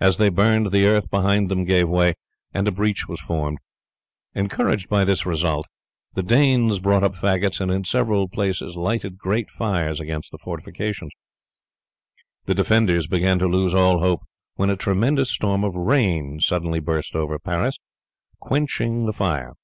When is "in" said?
7.70-7.84